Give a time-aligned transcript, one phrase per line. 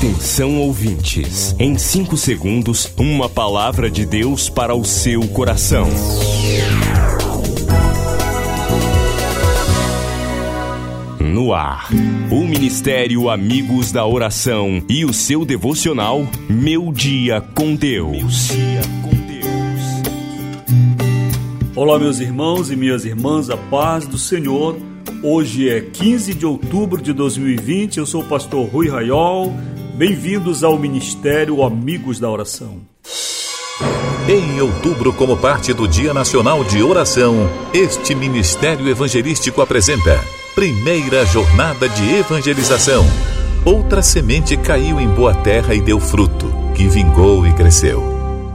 [0.00, 5.86] Atenção ouvintes, em 5 segundos, uma palavra de Deus para o seu coração.
[11.20, 11.90] No ar,
[12.30, 18.48] o Ministério Amigos da Oração e o seu devocional Meu Dia com Deus.
[21.76, 24.78] Olá, meus irmãos e minhas irmãs, a paz do Senhor.
[25.22, 27.98] Hoje é 15 de outubro de 2020.
[27.98, 29.52] Eu sou o pastor Rui Raiol
[30.00, 32.80] Bem-vindos ao Ministério Amigos da Oração.
[34.26, 37.36] Em outubro, como parte do Dia Nacional de Oração,
[37.74, 40.18] este Ministério Evangelístico apresenta
[40.54, 43.04] Primeira Jornada de Evangelização.
[43.62, 48.02] Outra semente caiu em boa terra e deu fruto, que vingou e cresceu,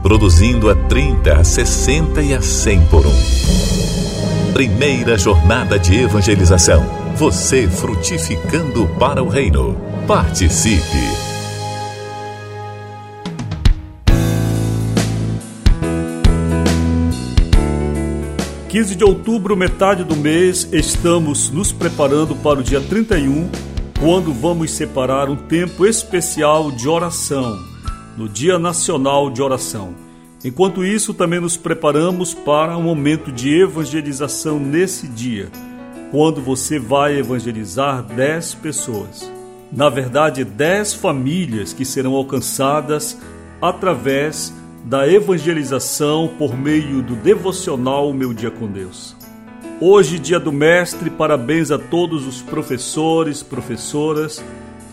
[0.02, 4.52] produzindo a 30, a 60 e a 100 por um.
[4.52, 6.84] Primeira Jornada de Evangelização.
[7.14, 9.76] Você frutificando para o Reino.
[10.08, 11.25] Participe!
[18.76, 23.48] 15 de outubro, metade do mês, estamos nos preparando para o dia 31,
[23.98, 27.58] quando vamos separar um tempo especial de oração,
[28.18, 29.94] no Dia Nacional de Oração.
[30.44, 35.48] Enquanto isso, também nos preparamos para um momento de evangelização nesse dia,
[36.10, 39.32] quando você vai evangelizar 10 pessoas.
[39.72, 43.16] Na verdade, 10 famílias que serão alcançadas
[43.58, 49.16] através de da evangelização por meio do devocional Meu Dia com Deus.
[49.80, 54.42] Hoje, dia do Mestre, parabéns a todos os professores, professoras.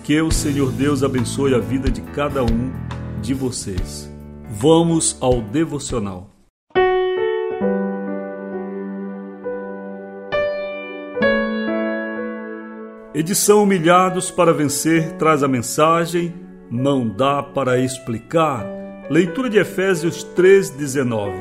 [0.04, 2.72] Que o Senhor Deus abençoe a vida de cada um
[3.22, 4.12] de vocês.
[4.50, 6.32] Vamos ao devocional.
[13.14, 16.34] Edição Humilhados para Vencer traz a mensagem:
[16.70, 21.34] Não dá para explicar Leitura de Efésios 3:19.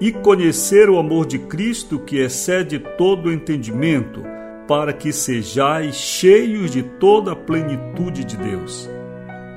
[0.00, 4.22] E conhecer o amor de Cristo que excede todo o entendimento,
[4.68, 8.88] para que sejais cheios de toda a plenitude de Deus.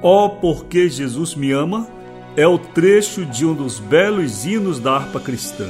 [0.01, 1.87] Ó, oh, porque Jesus me ama,
[2.35, 5.67] é o trecho de um dos belos hinos da harpa cristã.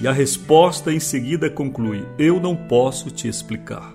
[0.00, 3.94] E a resposta em seguida conclui: Eu não posso te explicar.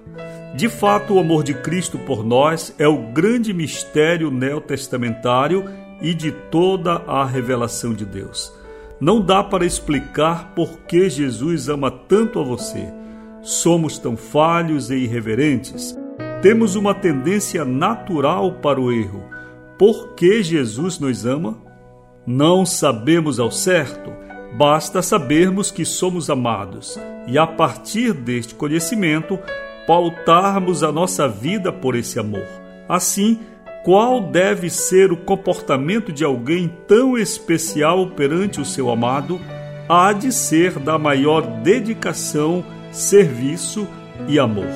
[0.55, 5.65] De fato, o amor de Cristo por nós é o grande mistério neotestamentário
[6.01, 8.53] e de toda a revelação de Deus.
[8.99, 12.91] Não dá para explicar por que Jesus ama tanto a você.
[13.41, 15.97] Somos tão falhos e irreverentes.
[16.41, 19.23] Temos uma tendência natural para o erro.
[19.77, 21.57] Por que Jesus nos ama?
[22.27, 24.11] Não sabemos ao certo.
[24.57, 29.39] Basta sabermos que somos amados e, a partir deste conhecimento,
[29.87, 32.45] pautarmos a nossa vida por esse amor.
[32.87, 33.39] Assim,
[33.83, 39.39] qual deve ser o comportamento de alguém tão especial perante o seu amado?
[39.87, 43.87] Há de ser da maior dedicação, serviço
[44.27, 44.67] e amor.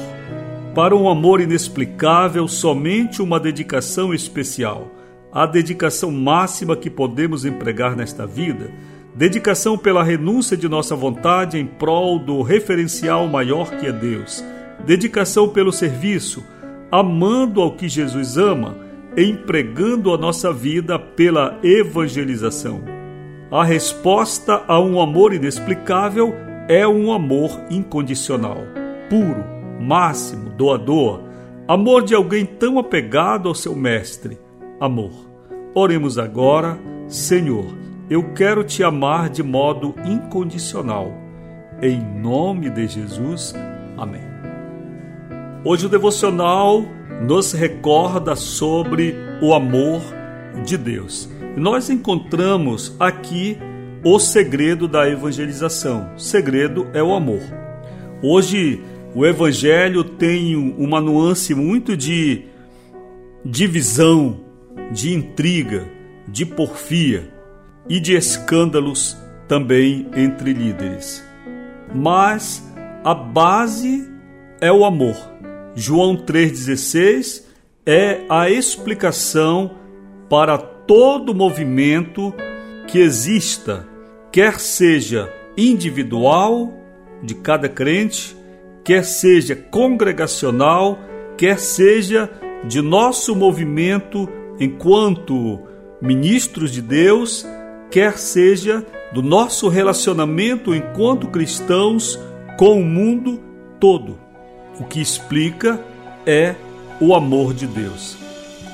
[0.73, 4.89] Para um amor inexplicável, somente uma dedicação especial,
[5.31, 8.71] a dedicação máxima que podemos empregar nesta vida,
[9.13, 14.43] dedicação pela renúncia de nossa vontade em prol do referencial maior que é Deus,
[14.85, 16.43] dedicação pelo serviço,
[16.89, 18.82] amando ao que Jesus ama
[19.17, 22.81] empregando a nossa vida pela evangelização.
[23.51, 26.33] A resposta a um amor inexplicável
[26.67, 28.57] é um amor incondicional,
[29.09, 29.43] puro,
[29.79, 31.21] máximo, doador,
[31.67, 34.39] amor de alguém tão apegado ao seu mestre.
[34.79, 35.11] Amor.
[35.75, 37.65] Oremos agora, Senhor,
[38.09, 41.11] eu quero te amar de modo incondicional.
[41.81, 43.53] Em nome de Jesus.
[43.97, 44.21] Amém.
[45.65, 46.83] Hoje o devocional
[47.23, 50.01] nos recorda sobre o amor
[50.65, 51.29] de Deus.
[51.55, 53.57] Nós encontramos aqui
[54.03, 56.11] o segredo da evangelização.
[56.15, 57.41] O segredo é o amor.
[58.21, 58.81] Hoje
[59.15, 62.45] o evangelho tem uma nuance muito de
[63.45, 64.41] divisão,
[64.91, 65.87] de intriga,
[66.27, 67.31] de porfia
[67.87, 69.17] e de escândalos
[69.47, 71.23] também entre líderes.
[71.93, 72.67] Mas
[73.03, 74.09] a base
[74.59, 75.15] é o amor.
[75.75, 77.43] João 3,16
[77.85, 79.71] é a explicação
[80.29, 82.33] para todo movimento
[82.87, 83.87] que exista,
[84.31, 86.73] quer seja individual
[87.21, 88.35] de cada crente,
[88.83, 90.99] quer seja congregacional,
[91.37, 92.29] quer seja
[92.67, 94.29] de nosso movimento
[94.59, 95.59] enquanto
[96.01, 97.45] ministros de Deus,
[97.89, 102.19] quer seja do nosso relacionamento enquanto cristãos
[102.57, 103.39] com o mundo
[103.79, 104.22] todo.
[104.79, 105.79] O que explica
[106.25, 106.55] é
[106.99, 108.17] o amor de Deus.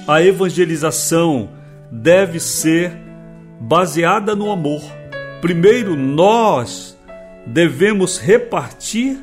[0.07, 1.49] a evangelização
[1.91, 2.91] deve ser
[3.59, 4.81] baseada no amor.
[5.41, 6.97] Primeiro, nós
[7.45, 9.19] devemos repartir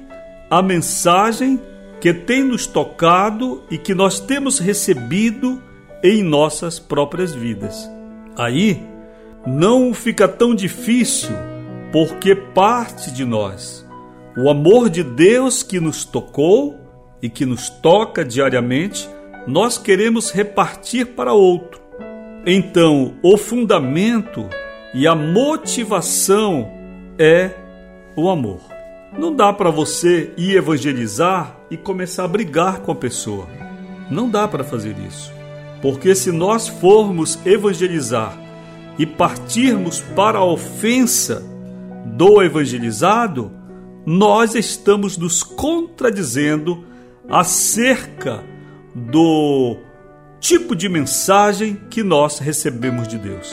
[0.49, 1.61] a mensagem
[2.00, 5.61] que tem nos tocado e que nós temos recebido
[6.05, 7.90] em nossas próprias vidas.
[8.37, 8.81] Aí
[9.46, 11.34] não fica tão difícil,
[11.90, 13.86] porque parte de nós.
[14.38, 16.77] O amor de Deus que nos tocou
[17.23, 19.09] e que nos toca diariamente,
[19.47, 21.81] nós queremos repartir para outro.
[22.44, 24.47] Então, o fundamento
[24.93, 26.71] e a motivação
[27.19, 27.50] é
[28.15, 28.61] o amor.
[29.19, 33.49] Não dá para você ir evangelizar e começar a brigar com a pessoa.
[34.11, 35.32] Não dá para fazer isso.
[35.81, 38.39] Porque se nós formos evangelizar
[38.99, 41.43] e partirmos para a ofensa
[42.05, 43.56] do evangelizado,
[44.06, 46.85] nós estamos nos contradizendo
[47.29, 48.44] acerca
[48.94, 49.79] do
[50.38, 53.53] tipo de mensagem que nós recebemos de Deus.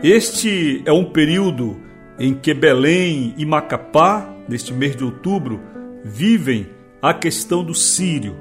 [0.00, 1.80] Este é um período
[2.16, 5.60] em que Belém e Macapá, neste mês de outubro,
[6.04, 6.70] vivem
[7.00, 8.36] a questão do sírio.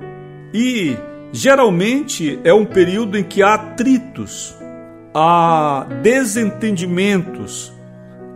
[0.53, 0.95] E
[1.31, 4.55] geralmente é um período em que há atritos,
[5.11, 7.73] há desentendimentos,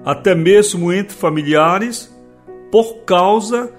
[0.04, 2.15] até mesmo entre familiares,
[2.76, 3.72] por causa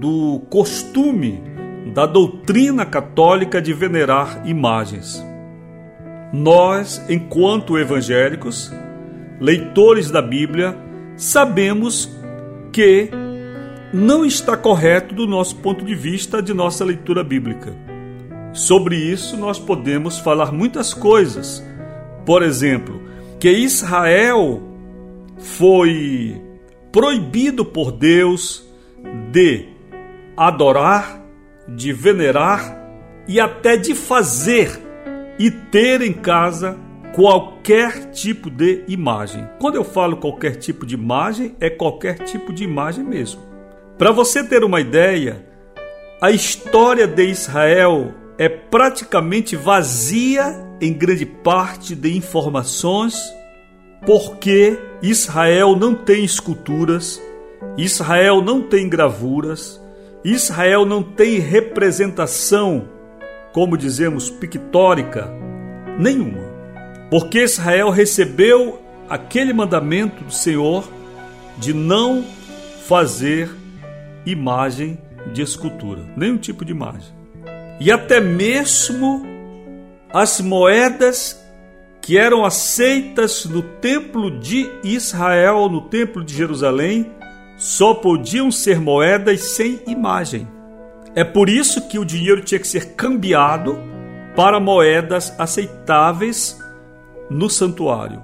[0.00, 1.42] do costume
[1.92, 5.22] da doutrina católica de venerar imagens.
[6.32, 8.72] Nós, enquanto evangélicos,
[9.38, 10.74] leitores da Bíblia,
[11.18, 12.18] sabemos
[12.72, 13.10] que
[13.92, 17.74] não está correto do nosso ponto de vista de nossa leitura bíblica.
[18.54, 21.62] Sobre isso nós podemos falar muitas coisas.
[22.24, 23.02] Por exemplo,
[23.38, 24.62] que Israel
[25.36, 26.42] foi
[26.94, 28.64] proibido por Deus
[29.32, 29.66] de
[30.36, 31.20] adorar,
[31.66, 32.80] de venerar
[33.26, 34.80] e até de fazer
[35.36, 36.78] e ter em casa
[37.12, 39.44] qualquer tipo de imagem.
[39.58, 43.42] Quando eu falo qualquer tipo de imagem, é qualquer tipo de imagem mesmo.
[43.98, 45.44] Para você ter uma ideia,
[46.22, 53.16] a história de Israel é praticamente vazia em grande parte de informações,
[54.06, 57.20] porque Israel não tem esculturas,
[57.76, 59.80] Israel não tem gravuras,
[60.24, 62.88] Israel não tem representação,
[63.52, 65.30] como dizemos, pictórica
[65.98, 66.42] nenhuma.
[67.10, 70.88] Porque Israel recebeu aquele mandamento do Senhor
[71.58, 72.24] de não
[72.86, 73.50] fazer
[74.26, 74.98] imagem
[75.32, 77.12] de escultura, nenhum tipo de imagem.
[77.80, 79.24] E até mesmo
[80.12, 81.43] as moedas
[82.04, 87.10] que eram aceitas no templo de Israel, no templo de Jerusalém,
[87.56, 90.46] só podiam ser moedas sem imagem.
[91.14, 93.78] É por isso que o dinheiro tinha que ser cambiado
[94.36, 96.60] para moedas aceitáveis
[97.30, 98.22] no santuário.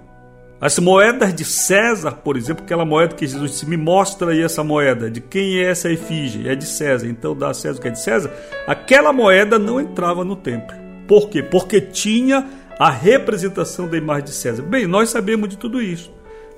[0.60, 4.62] As moedas de César, por exemplo, aquela moeda que Jesus disse: Me mostra aí essa
[4.62, 6.46] moeda, de quem é essa efígie?
[6.46, 8.30] É de César, então dá a César o que é de César.
[8.66, 10.76] Aquela moeda não entrava no templo.
[11.08, 11.42] Por quê?
[11.42, 12.46] Porque tinha
[12.80, 14.62] a representação da imagem de César.
[14.62, 16.10] Bem, nós sabemos de tudo isso,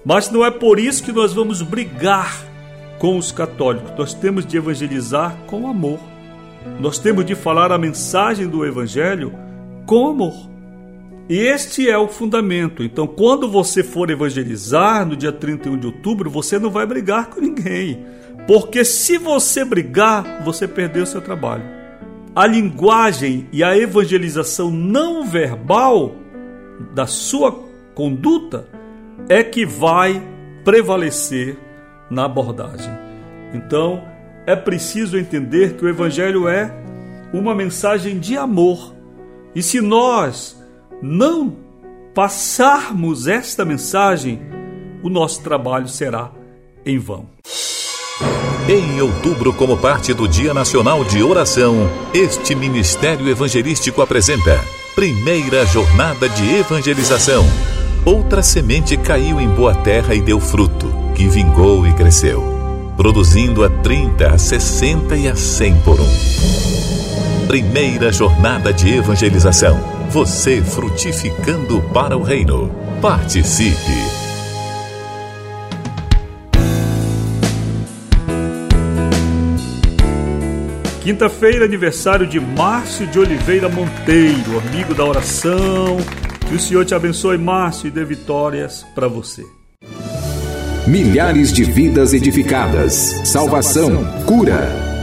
[0.04, 2.46] mas não é por isso que nós vamos brigar
[3.00, 3.90] com os católicos.
[3.98, 5.98] Nós temos de evangelizar com amor.
[6.78, 9.34] Nós temos de falar a mensagem do Evangelho
[9.84, 10.48] com amor.
[11.29, 12.84] E este é o fundamento.
[12.84, 17.41] Então, quando você for evangelizar no dia 31 de outubro, você não vai brigar com
[17.41, 18.06] ninguém.
[18.46, 21.81] Porque se você brigar, você perdeu o seu trabalho.
[22.34, 26.17] A linguagem e a evangelização não verbal
[26.94, 27.53] da sua
[27.94, 28.67] conduta
[29.29, 30.22] é que vai
[30.65, 31.58] prevalecer
[32.10, 32.91] na abordagem.
[33.53, 34.03] Então,
[34.46, 36.74] é preciso entender que o evangelho é
[37.34, 38.94] uma mensagem de amor.
[39.55, 40.58] E se nós
[41.03, 41.55] não
[42.15, 44.41] passarmos esta mensagem,
[45.03, 46.31] o nosso trabalho será
[46.84, 47.27] em vão.
[48.69, 54.64] Em outubro, como parte do Dia Nacional de Oração, este Ministério Evangelístico apresenta
[54.94, 57.44] Primeira Jornada de Evangelização.
[58.04, 62.42] Outra semente caiu em boa terra e deu fruto, que vingou e cresceu,
[62.96, 67.46] produzindo a 30, a 60 e a 100 por um.
[67.48, 72.70] Primeira Jornada de Evangelização você frutificando para o reino.
[73.00, 74.21] Participe!
[81.02, 85.96] Quinta-feira, aniversário de Márcio de Oliveira Monteiro, amigo da oração.
[86.48, 89.44] Que o Senhor te abençoe, Márcio, e dê vitórias para você.
[90.86, 94.92] Milhares de vidas edificadas, salvação, cura.